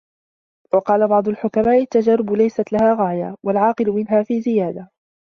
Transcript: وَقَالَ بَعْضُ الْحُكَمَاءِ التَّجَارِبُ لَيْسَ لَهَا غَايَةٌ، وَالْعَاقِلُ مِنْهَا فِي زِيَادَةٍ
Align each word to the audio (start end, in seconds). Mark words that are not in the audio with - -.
وَقَالَ 0.73 1.07
بَعْضُ 1.07 1.27
الْحُكَمَاءِ 1.27 1.81
التَّجَارِبُ 1.81 2.33
لَيْسَ 2.33 2.59
لَهَا 2.71 2.93
غَايَةٌ، 3.07 3.35
وَالْعَاقِلُ 3.45 3.91
مِنْهَا 3.91 4.23
فِي 4.23 4.41
زِيَادَةٍ 4.41 4.91